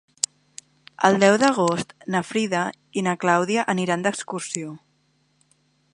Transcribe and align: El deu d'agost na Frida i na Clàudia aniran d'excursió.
El 1.09 1.17
deu 1.23 1.35
d'agost 1.43 1.93
na 2.15 2.23
Frida 2.29 2.63
i 3.01 3.05
na 3.09 3.15
Clàudia 3.25 3.69
aniran 3.75 4.07
d'excursió. 4.09 4.77